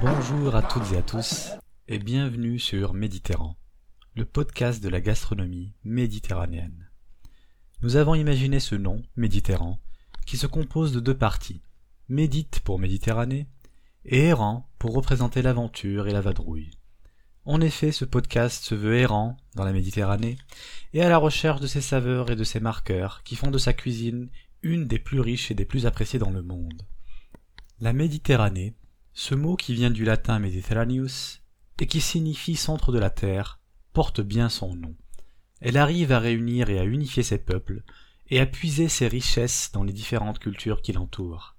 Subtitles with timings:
[0.00, 1.50] Bonjour à toutes et à tous
[1.88, 3.56] et bienvenue sur Méditerran,
[4.16, 6.88] le podcast de la gastronomie méditerranéenne.
[7.82, 9.78] Nous avons imaginé ce nom, Méditerran,
[10.24, 11.60] qui se compose de deux parties,
[12.08, 13.46] Médite pour Méditerranée
[14.06, 16.70] et Errant pour représenter l'aventure et la vadrouille.
[17.46, 20.36] En effet, ce podcast se veut errant dans la Méditerranée
[20.92, 23.72] et à la recherche de ses saveurs et de ses marqueurs qui font de sa
[23.72, 24.28] cuisine
[24.62, 26.82] une des plus riches et des plus appréciées dans le monde.
[27.80, 28.74] La Méditerranée,
[29.14, 31.40] ce mot qui vient du latin Mediterraneus
[31.78, 33.58] et qui signifie centre de la terre,
[33.94, 34.94] porte bien son nom.
[35.62, 37.82] Elle arrive à réunir et à unifier ses peuples
[38.28, 41.56] et à puiser ses richesses dans les différentes cultures qui l'entourent.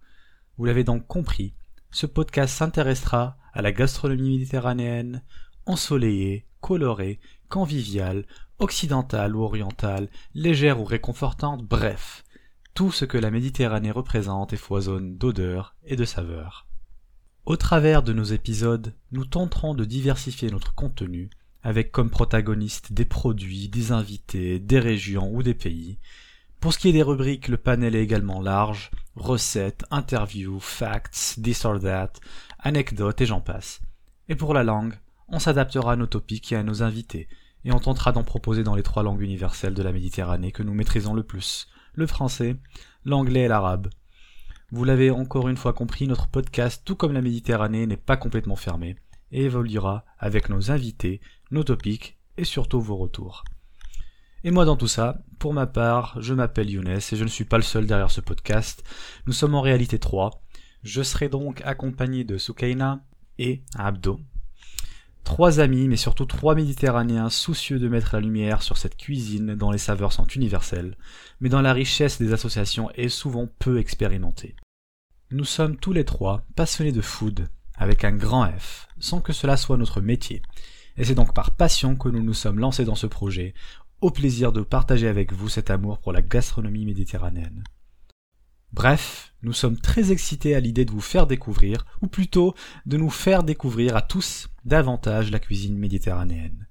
[0.58, 1.56] Vous l'avez donc compris,
[1.90, 5.24] ce podcast s'intéressera à la gastronomie méditerranéenne,
[5.66, 8.26] ensoleillée, colorée, conviviale,
[8.60, 12.24] occidentale ou orientale, légère ou réconfortante, bref,
[12.74, 16.68] tout ce que la Méditerranée représente et foisonne d'odeurs et de saveurs.
[17.46, 21.30] Au travers de nos épisodes, nous tenterons de diversifier notre contenu
[21.64, 26.00] avec comme protagonistes des produits, des invités, des régions ou des pays.
[26.60, 31.66] Pour ce qui est des rubriques, le panel est également large, recettes, interviews, facts, this
[31.66, 32.14] or that,
[32.60, 33.82] anecdotes et j'en passe.
[34.30, 34.94] Et pour la langue,
[35.32, 37.28] on s'adaptera à nos topics et à nos invités,
[37.64, 40.74] et on tentera d'en proposer dans les trois langues universelles de la Méditerranée que nous
[40.74, 42.58] maîtrisons le plus, le français,
[43.06, 43.90] l'anglais et l'arabe.
[44.72, 48.56] Vous l'avez encore une fois compris, notre podcast, tout comme la Méditerranée, n'est pas complètement
[48.56, 48.98] fermé,
[49.32, 53.44] et évoluera avec nos invités, nos topics, et surtout vos retours.
[54.44, 57.46] Et moi dans tout ça, pour ma part, je m'appelle Younes et je ne suis
[57.46, 58.84] pas le seul derrière ce podcast.
[59.28, 60.42] Nous sommes en réalité trois.
[60.84, 63.06] Je serai donc accompagné de Soukaina
[63.38, 64.20] et Abdo,
[65.32, 69.72] Trois amis, mais surtout trois Méditerranéens soucieux de mettre la lumière sur cette cuisine dont
[69.72, 70.98] les saveurs sont universelles,
[71.40, 74.58] mais dont la richesse des associations est souvent peu expérimentée.
[75.32, 77.48] Nous sommes tous les trois passionnés de food,
[77.78, 80.42] avec un grand F, sans que cela soit notre métier,
[80.98, 83.54] et c'est donc par passion que nous nous sommes lancés dans ce projet,
[84.02, 87.64] au plaisir de partager avec vous cet amour pour la gastronomie méditerranéenne.
[88.74, 92.54] Bref, nous sommes très excités à l'idée de vous faire découvrir, ou plutôt
[92.86, 96.67] de nous faire découvrir à tous davantage la cuisine méditerranéenne.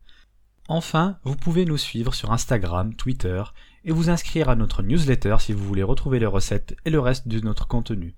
[0.68, 3.44] Enfin, vous pouvez nous suivre sur Instagram, Twitter,
[3.84, 7.28] et vous inscrire à notre newsletter si vous voulez retrouver les recettes et le reste
[7.28, 8.16] de notre contenu.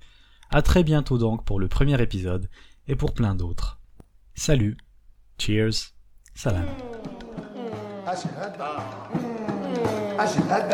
[0.49, 2.49] À très bientôt donc pour le premier épisode,
[2.87, 3.79] et pour plein d'autres.
[4.35, 4.77] Salut,
[5.37, 5.93] cheers,
[6.35, 6.65] salam.
[10.19, 10.73] أشهد